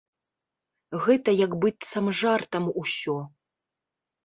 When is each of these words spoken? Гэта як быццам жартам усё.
Гэта 1.07 1.29
як 1.45 1.51
быццам 1.67 2.05
жартам 2.21 2.63
усё. 2.85 3.17